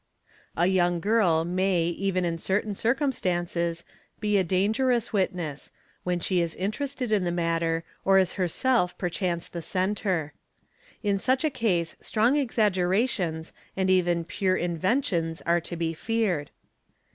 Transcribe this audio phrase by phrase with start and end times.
[0.57, 3.83] A young girl may even in certain circumstances
[4.19, 9.47] be a dangerous witness, when she is interested in the matter or is herself perchance
[9.47, 10.33] the centre.
[11.03, 16.49] In such a case strong exaggerations and even pure inven tions are to be feared.